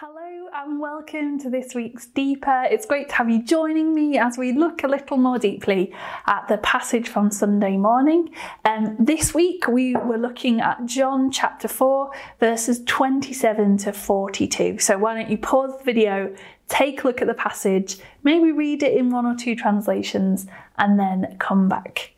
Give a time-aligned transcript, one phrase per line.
[0.00, 2.68] Hello and welcome to this week's Deeper.
[2.70, 5.92] It's great to have you joining me as we look a little more deeply
[6.28, 8.32] at the passage from Sunday morning.
[8.64, 14.78] Um, this week we were looking at John chapter 4, verses 27 to 42.
[14.78, 16.32] So why don't you pause the video,
[16.68, 20.46] take a look at the passage, maybe read it in one or two translations,
[20.76, 22.12] and then come back.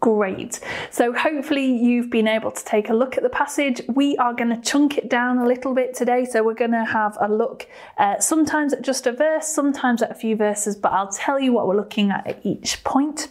[0.00, 0.60] Great.
[0.92, 3.82] So hopefully you've been able to take a look at the passage.
[3.88, 6.24] We are going to chunk it down a little bit today.
[6.24, 7.66] So we're going to have a look
[7.96, 11.52] uh, sometimes at just a verse, sometimes at a few verses, but I'll tell you
[11.52, 13.28] what we're looking at at each point.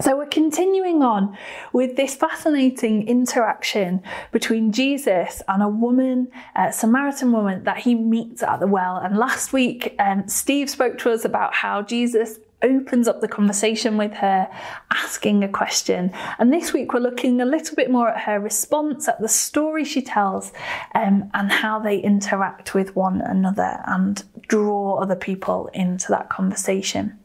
[0.00, 1.36] So we're continuing on
[1.72, 8.42] with this fascinating interaction between Jesus and a woman, a Samaritan woman that he meets
[8.42, 8.96] at the well.
[8.98, 13.96] And last week, um, Steve spoke to us about how Jesus opens up the conversation
[13.96, 14.50] with her,
[14.92, 16.12] asking a question.
[16.38, 19.84] And this week we're looking a little bit more at her response, at the story
[19.84, 20.52] she tells,
[20.94, 27.18] um, and how they interact with one another and draw other people into that conversation.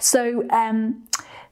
[0.00, 1.04] So, um,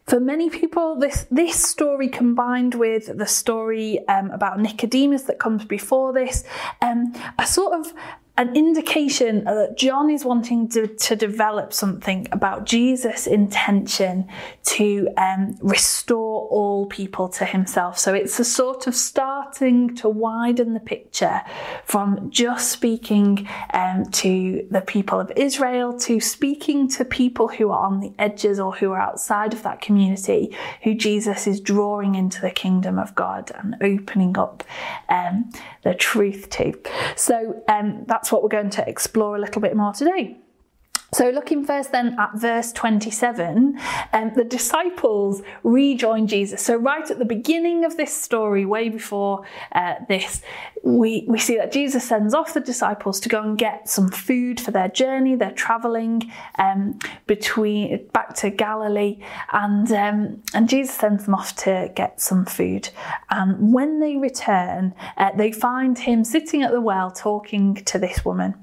[0.06, 5.64] for many people, this, this story combined with the story um, about Nicodemus that comes
[5.64, 6.42] before this,
[6.80, 7.92] um, are sort of
[8.38, 14.26] an indication that John is wanting to, to develop something about Jesus' intention
[14.64, 17.98] to um, restore all people to himself.
[17.98, 21.42] So it's a sort of starting to widen the picture
[21.84, 27.84] from just speaking um, to the people of Israel to speaking to people who are
[27.84, 32.40] on the edges or who are outside of that community, who Jesus is drawing into
[32.40, 34.64] the kingdom of God and opening up
[35.10, 36.72] um, the truth to.
[37.14, 40.36] So um, that's what we're going to explore a little bit more today.
[41.12, 43.78] So, looking first then at verse 27,
[44.12, 46.62] um, the disciples rejoin Jesus.
[46.62, 50.40] So, right at the beginning of this story, way before uh, this,
[50.84, 54.60] we, we see that Jesus sends off the disciples to go and get some food
[54.60, 55.36] for their journey.
[55.36, 59.22] They're traveling um, between back to Galilee,
[59.52, 62.90] and um, and Jesus sends them off to get some food.
[63.30, 68.24] And when they return, uh, they find him sitting at the well talking to this
[68.24, 68.54] woman.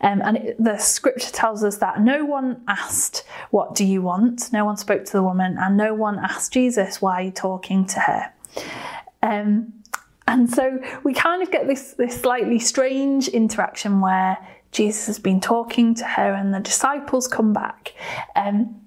[0.00, 4.52] Um, and it, the scripture tells us that no one asked, What do you want?
[4.52, 7.86] No one spoke to the woman, and no one asked Jesus, Why are you talking
[7.86, 8.32] to her?
[9.22, 9.72] Um,
[10.28, 14.36] and so we kind of get this, this slightly strange interaction where
[14.72, 17.94] Jesus has been talking to her, and the disciples come back.
[18.36, 18.82] Um,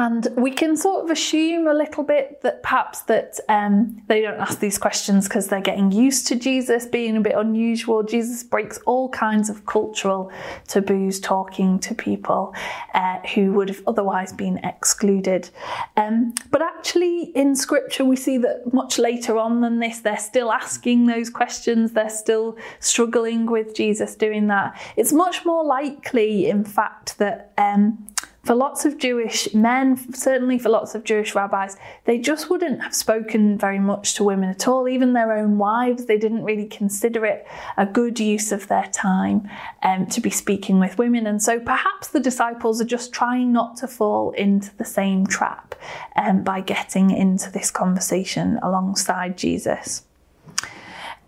[0.00, 4.40] and we can sort of assume a little bit that perhaps that um, they don't
[4.40, 8.02] ask these questions because they're getting used to Jesus being a bit unusual.
[8.02, 10.32] Jesus breaks all kinds of cultural
[10.66, 12.54] taboos talking to people
[12.94, 15.50] uh, who would have otherwise been excluded.
[15.98, 20.50] Um, but actually, in Scripture, we see that much later on than this, they're still
[20.50, 21.92] asking those questions.
[21.92, 24.80] They're still struggling with Jesus doing that.
[24.96, 28.06] It's much more likely, in fact, that um,
[28.42, 32.94] for lots of Jewish men, certainly for lots of Jewish rabbis, they just wouldn't have
[32.94, 34.88] spoken very much to women at all.
[34.88, 37.46] Even their own wives, they didn't really consider it
[37.76, 39.48] a good use of their time
[39.82, 41.26] um, to be speaking with women.
[41.26, 45.74] And so perhaps the disciples are just trying not to fall into the same trap
[46.16, 50.04] um, by getting into this conversation alongside Jesus.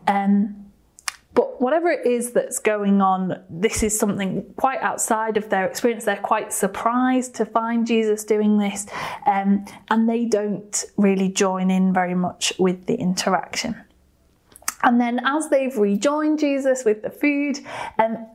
[0.06, 0.61] Um,
[1.62, 6.04] whatever it is that's going on, this is something quite outside of their experience.
[6.04, 8.86] They're quite surprised to find Jesus doing this,
[9.26, 13.76] um, and they don't really join in very much with the interaction.
[14.82, 17.60] And then, as they've rejoined Jesus with the food,
[17.96, 18.26] um,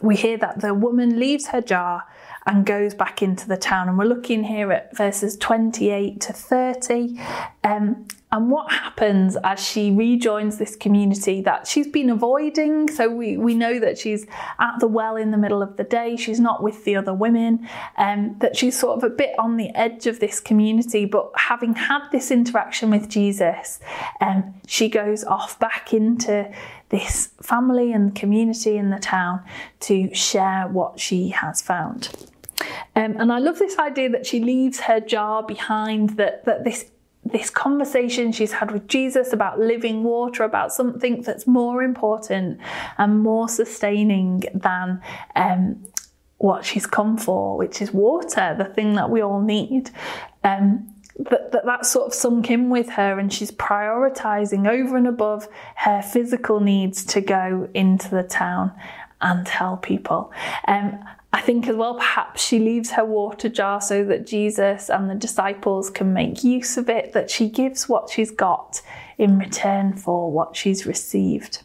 [0.00, 2.04] we hear that the woman leaves her jar
[2.46, 3.90] and goes back into the town.
[3.90, 7.20] And we're looking here at verses 28 to 30.
[7.62, 12.88] Um, and what happens as she rejoins this community that she's been avoiding?
[12.88, 14.26] So we, we know that she's
[14.58, 17.68] at the well in the middle of the day, she's not with the other women,
[17.96, 21.06] um, that she's sort of a bit on the edge of this community.
[21.06, 23.80] But having had this interaction with Jesus,
[24.20, 26.52] um, she goes off back into
[26.90, 29.42] this family and community in the town
[29.80, 32.10] to share what she has found.
[32.94, 36.90] Um, and I love this idea that she leaves her jar behind, that, that this
[37.32, 42.60] this conversation she's had with Jesus about living water, about something that's more important
[42.98, 45.00] and more sustaining than
[45.36, 45.84] um,
[46.38, 49.90] what she's come for, which is water, the thing that we all need.
[50.42, 55.06] Um, that, that that sort of sunk in with her, and she's prioritizing over and
[55.06, 58.72] above her physical needs to go into the town
[59.20, 60.32] and tell people.
[60.66, 60.98] Um,
[61.32, 65.14] I think as well, perhaps she leaves her water jar so that Jesus and the
[65.14, 68.82] disciples can make use of it, that she gives what she's got
[69.16, 71.62] in return for what she's received.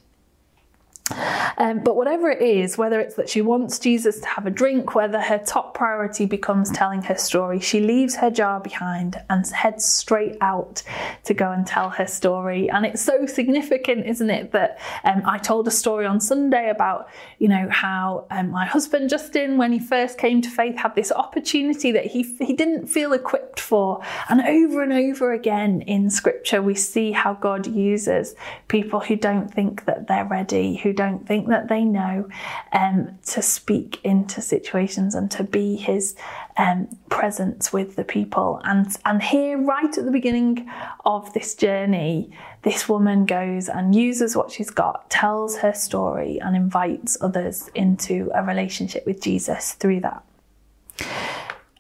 [1.57, 4.95] Um, but whatever it is, whether it's that she wants Jesus to have a drink,
[4.95, 9.85] whether her top priority becomes telling her story, she leaves her jar behind and heads
[9.85, 10.81] straight out
[11.23, 12.69] to go and tell her story.
[12.69, 17.09] And it's so significant, isn't it, that um, I told a story on Sunday about,
[17.37, 21.11] you know, how um, my husband Justin, when he first came to faith, had this
[21.11, 24.01] opportunity that he he didn't feel equipped for.
[24.29, 28.35] And over and over again in Scripture, we see how God uses
[28.67, 32.27] people who don't think that they're ready, who don't think that they know,
[32.71, 36.15] um, to speak into situations and to be His
[36.57, 38.61] um, presence with the people.
[38.63, 40.69] And and here, right at the beginning
[41.05, 42.31] of this journey,
[42.63, 48.31] this woman goes and uses what she's got, tells her story, and invites others into
[48.33, 50.23] a relationship with Jesus through that.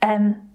[0.01, 0.49] Um,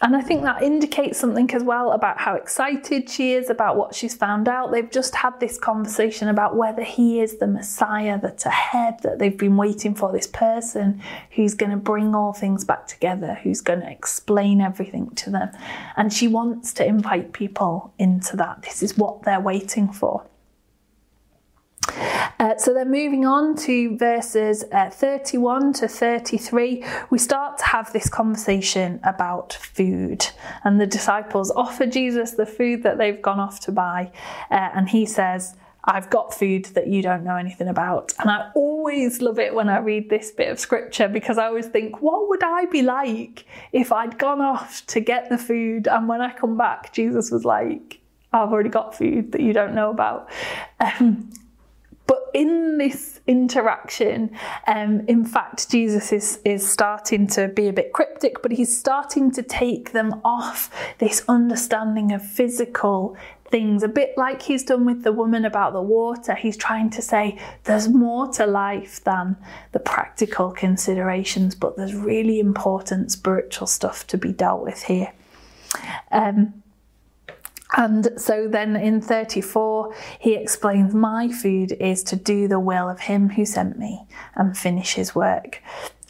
[0.00, 3.96] and I think that indicates something as well about how excited she is about what
[3.96, 4.70] she's found out.
[4.70, 9.36] They've just had this conversation about whether he is the Messiah that's ahead, that they've
[9.36, 11.02] been waiting for this person
[11.32, 15.50] who's going to bring all things back together, who's going to explain everything to them.
[15.96, 18.62] And she wants to invite people into that.
[18.62, 20.24] This is what they're waiting for.
[22.38, 27.92] Uh, so then moving on to verses uh, 31 to 33, we start to have
[27.92, 30.26] this conversation about food.
[30.64, 34.12] And the disciples offer Jesus the food that they've gone off to buy.
[34.50, 38.12] Uh, and he says, I've got food that you don't know anything about.
[38.18, 41.66] And I always love it when I read this bit of scripture because I always
[41.66, 46.06] think, what would I be like if I'd gone off to get the food and
[46.06, 48.00] when I come back, Jesus was like,
[48.32, 50.28] I've already got food that you don't know about.
[50.78, 51.30] Um,
[52.08, 54.30] but in this interaction,
[54.66, 59.30] um, in fact, Jesus is, is starting to be a bit cryptic, but he's starting
[59.32, 63.14] to take them off this understanding of physical
[63.50, 66.34] things, a bit like he's done with the woman about the water.
[66.34, 69.36] He's trying to say there's more to life than
[69.72, 75.12] the practical considerations, but there's really important spiritual stuff to be dealt with here.
[76.10, 76.62] Um,
[77.76, 83.00] and so then in 34, he explains, My food is to do the will of
[83.00, 85.62] him who sent me and finish his work.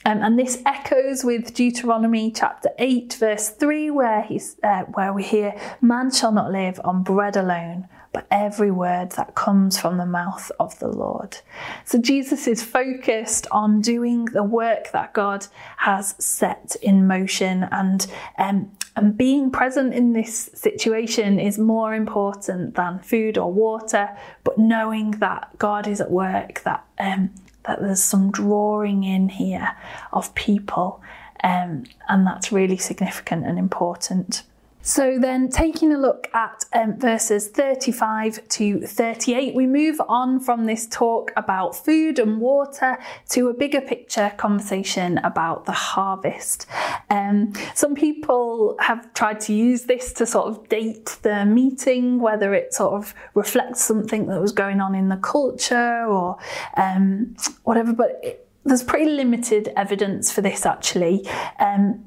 [0.06, 5.25] Um, and this echoes with Deuteronomy chapter 8, verse 3, where, he's, uh, where we
[5.25, 10.06] hear, Man shall not live on bread alone, but every word that comes from the
[10.06, 11.38] mouth of the Lord.
[11.84, 15.46] So Jesus is focused on doing the work that God
[15.78, 18.06] has set in motion and
[18.38, 24.10] um, and being present in this situation is more important than food or water,
[24.43, 27.31] but knowing that God is at work, that um,
[27.64, 29.76] that there's some drawing in here
[30.12, 31.00] of people,
[31.44, 34.43] um, and that's really significant and important.
[34.88, 40.64] So, then taking a look at um, verses 35 to 38, we move on from
[40.64, 42.96] this talk about food and water
[43.29, 46.67] to a bigger picture conversation about the harvest.
[47.11, 52.55] Um, some people have tried to use this to sort of date the meeting, whether
[52.55, 56.38] it sort of reflects something that was going on in the culture or
[56.79, 61.29] um, whatever, but it, there's pretty limited evidence for this actually.
[61.58, 62.05] Um,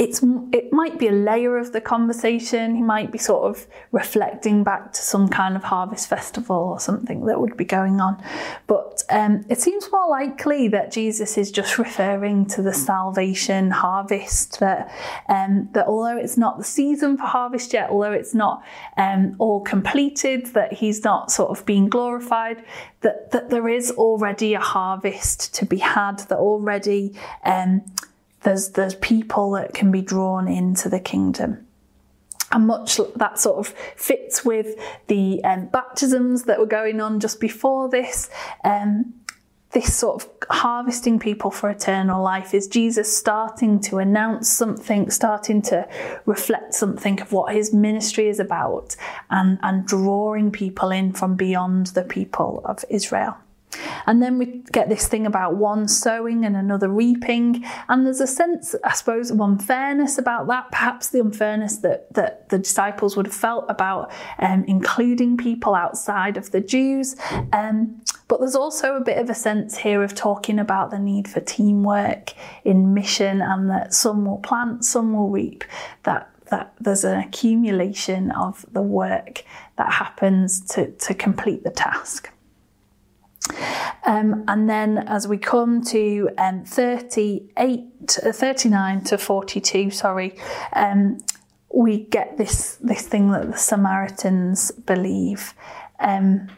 [0.00, 2.74] it's it might be a layer of the conversation.
[2.74, 7.26] He might be sort of reflecting back to some kind of harvest festival or something
[7.26, 8.16] that would be going on.
[8.66, 14.58] But um, it seems more likely that Jesus is just referring to the salvation harvest.
[14.60, 14.90] That
[15.28, 18.64] um, that although it's not the season for harvest yet, although it's not
[18.96, 22.64] um, all completed, that he's not sort of being glorified.
[23.02, 26.20] That that there is already a harvest to be had.
[26.20, 27.12] That already
[27.44, 27.82] um,
[28.42, 31.66] there's there's people that can be drawn into the kingdom.
[32.52, 37.38] And much that sort of fits with the um, baptisms that were going on just
[37.38, 38.28] before this.
[38.64, 39.14] Um,
[39.72, 45.62] this sort of harvesting people for eternal life is Jesus starting to announce something, starting
[45.62, 45.88] to
[46.26, 48.96] reflect something of what his ministry is about,
[49.30, 53.36] and, and drawing people in from beyond the people of Israel.
[54.06, 57.64] And then we get this thing about one sowing and another reaping.
[57.88, 62.48] And there's a sense, I suppose, of unfairness about that, perhaps the unfairness that, that
[62.48, 67.16] the disciples would have felt about um, including people outside of the Jews.
[67.52, 71.26] Um, but there's also a bit of a sense here of talking about the need
[71.26, 72.32] for teamwork
[72.64, 75.64] in mission and that some will plant, some will reap,
[76.04, 79.44] that that there's an accumulation of the work
[79.76, 82.30] that happens to, to complete the task.
[84.06, 90.36] Um, and then as we come to um, 38, uh, 39 to 42, sorry,
[90.72, 91.18] um,
[91.72, 95.54] we get this, this thing that the Samaritans believe.
[96.00, 96.48] Um,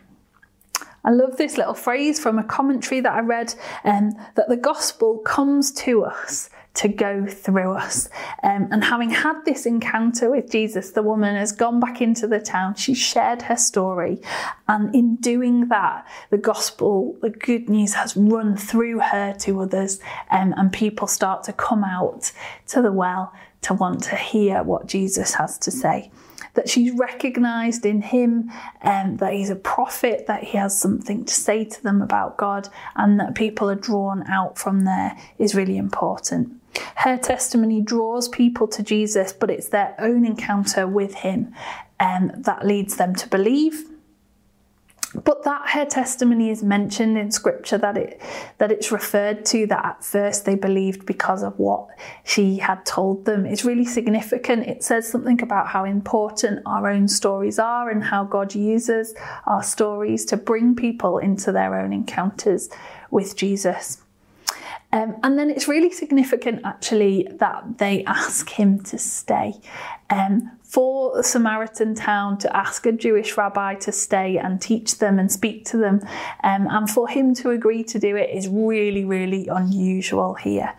[1.04, 5.18] I love this little phrase from a commentary that I read um, that the gospel
[5.18, 8.08] comes to us to go through us.
[8.42, 12.40] Um, and having had this encounter with Jesus, the woman has gone back into the
[12.40, 12.74] town.
[12.74, 14.20] She shared her story.
[14.68, 20.00] And in doing that, the gospel, the good news has run through her to others.
[20.30, 22.32] Um, and people start to come out
[22.68, 26.10] to the well to want to hear what Jesus has to say
[26.54, 28.50] that she's recognized in him
[28.82, 32.68] um, that he's a prophet, that he has something to say to them about God,
[32.96, 36.61] and that people are drawn out from there is really important.
[36.96, 41.54] Her testimony draws people to Jesus, but it's their own encounter with him
[42.00, 43.88] um, that leads them to believe.
[45.14, 48.18] But that her testimony is mentioned in scripture that it
[48.56, 51.88] that it's referred to that at first they believed because of what
[52.24, 54.66] she had told them is really significant.
[54.66, 59.14] It says something about how important our own stories are and how god uses
[59.46, 62.70] our stories to bring people into their own encounters
[63.10, 64.02] with jesus
[64.92, 69.54] um, and then it's really significant actually that they ask him to stay.
[70.10, 75.18] Um, for the Samaritan town to ask a Jewish rabbi to stay and teach them
[75.18, 76.00] and speak to them,
[76.44, 80.74] um, and for him to agree to do it is really, really unusual here.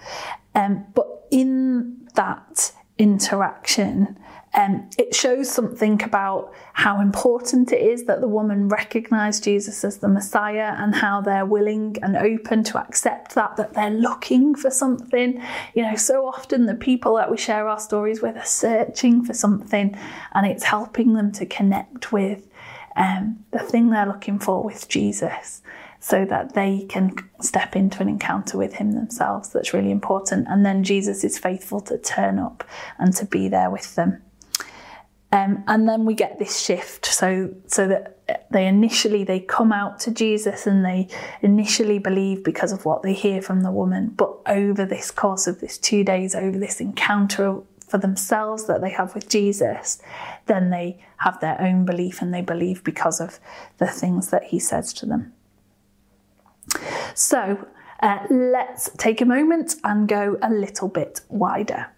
[0.55, 4.17] Um, but in that interaction,
[4.55, 9.97] um, it shows something about how important it is that the woman recognize Jesus as
[9.97, 14.69] the Messiah and how they're willing and open to accept that, that they're looking for
[14.69, 15.41] something.
[15.73, 19.33] You know, so often the people that we share our stories with are searching for
[19.33, 19.97] something
[20.33, 22.47] and it's helping them to connect with
[22.95, 25.63] um, the thing they're looking for with Jesus
[25.99, 29.49] so that they can step into an encounter with him themselves.
[29.49, 30.47] That's really important.
[30.49, 32.63] And then Jesus is faithful to turn up
[32.99, 34.21] and to be there with them.
[35.33, 37.07] Um, and then we get this shift.
[37.07, 38.19] So so that
[38.51, 41.07] they initially they come out to Jesus and they
[41.41, 44.09] initially believe because of what they hear from the woman.
[44.09, 48.91] But over this course of this 2 days over this encounter for themselves that they
[48.91, 50.01] have with Jesus
[50.45, 53.39] then they have their own belief and they believe because of
[53.77, 55.33] the things that he says to them.
[57.13, 57.67] So
[58.01, 61.92] uh, let's take a moment and go a little bit wider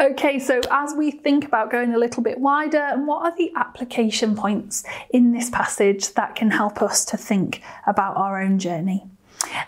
[0.00, 3.50] Okay, so as we think about going a little bit wider, and what are the
[3.56, 9.04] application points in this passage that can help us to think about our own journey?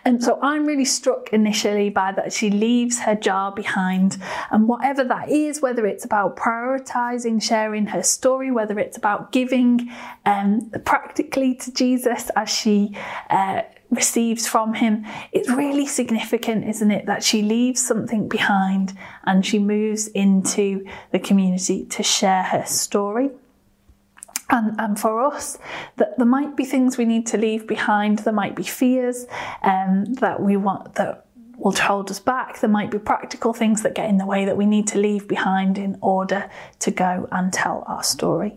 [0.05, 4.19] And so I'm really struck initially by that she leaves her jar behind,
[4.53, 9.91] and whatever that is, whether it's about prioritizing sharing her story, whether it's about giving
[10.27, 12.97] um, practically to Jesus as she
[13.31, 15.05] uh, receives from him.
[15.33, 21.19] It's really significant, isn't it, that she leaves something behind and she moves into the
[21.19, 23.31] community to share her story.
[24.49, 25.59] And, and for us,
[25.97, 28.21] that there might be things we need to leave behind.
[28.21, 29.27] There might be fears
[29.63, 32.61] um, that we want that will hold us back.
[32.61, 35.29] There might be practical things that get in the way that we need to leave
[35.29, 38.57] behind in order to go and tell our story.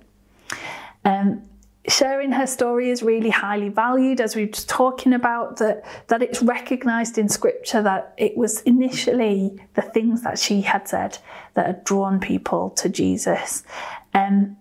[1.05, 1.43] Um,
[1.87, 6.21] sharing her story is really highly valued as we were just talking about that that
[6.21, 11.17] it's recognized in scripture that it was initially the things that she had said
[11.55, 13.63] that had drawn people to jesus.
[14.13, 14.55] Um,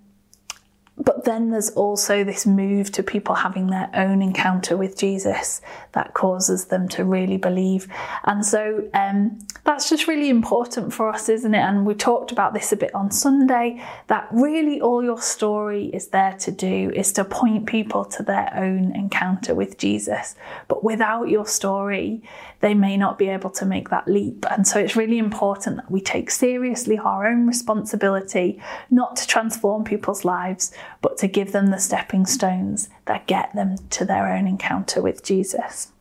[1.04, 5.61] but then there's also this move to people having their own encounter with Jesus
[5.92, 7.88] that causes them to really believe.
[8.25, 11.59] And so um, that's just really important for us, isn't it?
[11.61, 16.09] And we talked about this a bit on Sunday that really all your story is
[16.09, 20.35] there to do is to point people to their own encounter with Jesus.
[20.68, 22.23] But without your story,
[22.61, 24.47] they may not be able to make that leap.
[24.50, 29.85] And so it's really important that we take seriously our own responsibility, not to transform
[29.85, 34.46] people's lives, but to give them the stepping stones that get them to their own
[34.46, 35.92] encounter with Jesus.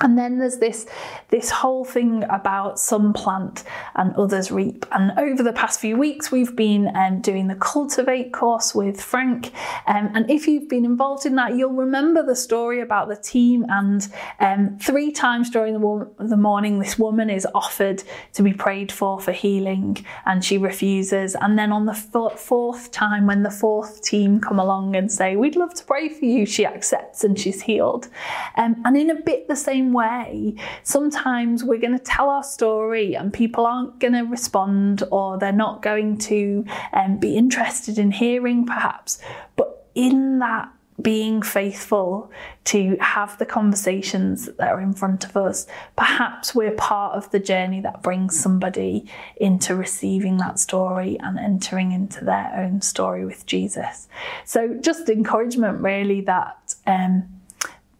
[0.00, 0.86] And then there's this,
[1.28, 4.86] this whole thing about some plant and others reap.
[4.90, 9.52] And over the past few weeks, we've been um, doing the Cultivate course with Frank.
[9.86, 13.64] Um, and if you've been involved in that, you'll remember the story about the team.
[13.68, 14.06] And
[14.40, 19.20] um, three times during the, the morning, this woman is offered to be prayed for
[19.20, 21.34] for healing, and she refuses.
[21.34, 25.56] And then on the fourth time, when the fourth team come along and say, We'd
[25.56, 28.08] love to pray for you, she accepts and she's healed.
[28.56, 32.42] Um, and in a bit the same same way, sometimes we're going to tell our
[32.42, 37.98] story and people aren't going to respond or they're not going to um, be interested
[37.98, 39.18] in hearing, perhaps.
[39.56, 40.70] But in that
[41.02, 42.30] being faithful
[42.62, 45.66] to have the conversations that are in front of us.
[45.96, 49.04] Perhaps we're part of the journey that brings somebody
[49.36, 54.06] into receiving that story and entering into their own story with Jesus.
[54.44, 56.76] So, just encouragement really that.
[56.86, 57.28] Um,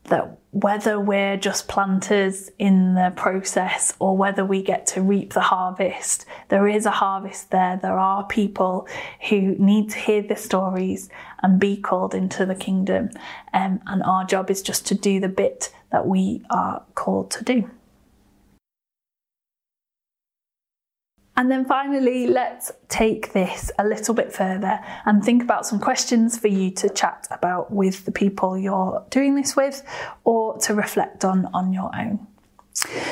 [0.04, 5.40] that whether we're just planters in the process or whether we get to reap the
[5.40, 7.78] harvest, there is a harvest there.
[7.80, 8.86] There are people
[9.28, 11.08] who need to hear the stories
[11.42, 13.10] and be called into the kingdom.
[13.52, 17.44] Um, and our job is just to do the bit that we are called to
[17.44, 17.70] do.
[21.36, 26.38] And then finally, let's take this a little bit further and think about some questions
[26.38, 29.82] for you to chat about with the people you're doing this with
[30.22, 32.26] or to reflect on on your own.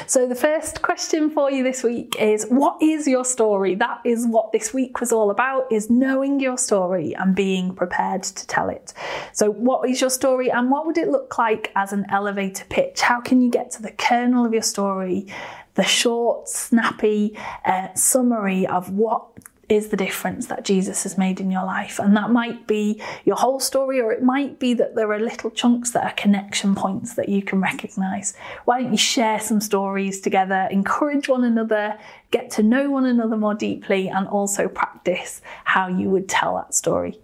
[0.06, 3.76] So, the first question for you this week is What is your story?
[3.76, 8.24] That is what this week was all about, is knowing your story and being prepared
[8.24, 8.92] to tell it.
[9.32, 13.00] So, what is your story and what would it look like as an elevator pitch?
[13.00, 15.28] How can you get to the kernel of your story
[15.74, 19.26] the short, snappy uh, summary of what
[19.68, 21.98] is the difference that Jesus has made in your life.
[21.98, 25.50] And that might be your whole story, or it might be that there are little
[25.50, 28.34] chunks that are connection points that you can recognize.
[28.64, 31.98] Why don't you share some stories together, encourage one another,
[32.30, 36.74] get to know one another more deeply, and also practice how you would tell that
[36.74, 37.18] story?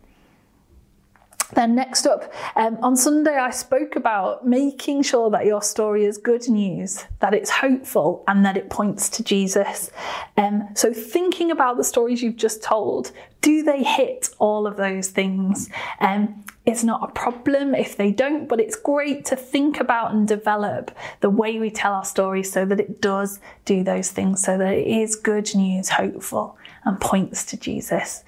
[1.54, 6.18] Then, next up, um, on Sunday, I spoke about making sure that your story is
[6.18, 9.90] good news, that it's hopeful, and that it points to Jesus.
[10.36, 15.08] Um, so, thinking about the stories you've just told, do they hit all of those
[15.08, 15.70] things?
[16.00, 20.28] Um, it's not a problem if they don't, but it's great to think about and
[20.28, 20.90] develop
[21.20, 24.74] the way we tell our stories so that it does do those things, so that
[24.74, 28.22] it is good news, hopeful, and points to Jesus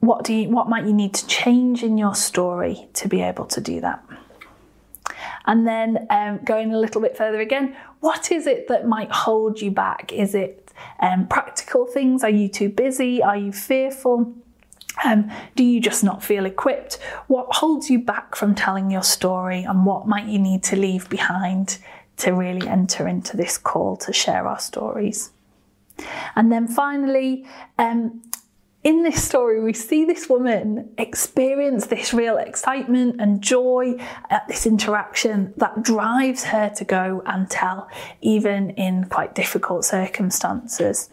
[0.00, 3.46] what do you what might you need to change in your story to be able
[3.46, 4.04] to do that?
[5.46, 9.60] And then um, going a little bit further again what is it that might hold
[9.60, 10.12] you back?
[10.12, 12.24] Is it um, practical things?
[12.24, 13.22] Are you too busy?
[13.22, 14.34] Are you fearful?
[15.04, 16.98] Um, do you just not feel equipped?
[17.28, 21.08] What holds you back from telling your story and what might you need to leave
[21.08, 21.78] behind
[22.18, 25.30] to really enter into this call to share our stories?
[26.34, 27.46] And then finally,
[27.78, 28.22] um,
[28.82, 33.94] in this story, we see this woman experience this real excitement and joy
[34.30, 37.90] at this interaction that drives her to go and tell,
[38.22, 41.10] even in quite difficult circumstances.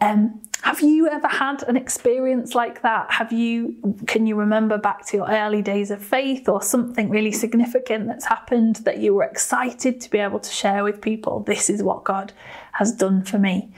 [0.00, 3.12] Um, have you ever had an experience like that?
[3.12, 3.76] Have you,
[4.08, 8.24] can you remember back to your early days of faith or something really significant that's
[8.24, 11.40] happened that you were excited to be able to share with people?
[11.40, 12.32] This is what God
[12.72, 13.72] has done for me.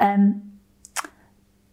[0.00, 0.49] Um,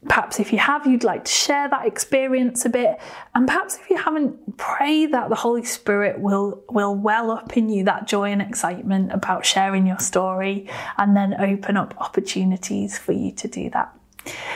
[0.07, 2.99] Perhaps if you have, you'd like to share that experience a bit.
[3.35, 7.69] And perhaps if you haven't, pray that the Holy Spirit will, will well up in
[7.69, 13.11] you that joy and excitement about sharing your story and then open up opportunities for
[13.11, 13.96] you to do that.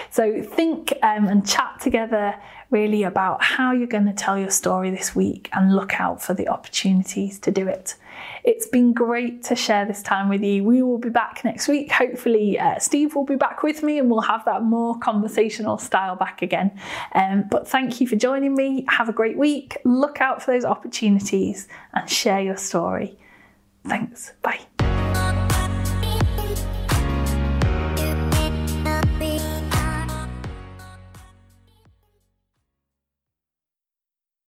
[0.10, 2.36] So think um, and chat together
[2.70, 6.34] really about how you're going to tell your story this week and look out for
[6.34, 7.96] the opportunities to do it.
[8.44, 10.64] It's been great to share this time with you.
[10.64, 11.92] We will be back next week.
[11.92, 16.16] Hopefully, uh, Steve will be back with me and we'll have that more conversational style
[16.16, 16.72] back again.
[17.14, 18.86] Um, but thank you for joining me.
[18.90, 19.78] Have a great week.
[19.84, 23.18] Look out for those opportunities and share your story.
[23.86, 24.34] Thanks.
[24.42, 24.62] Bye.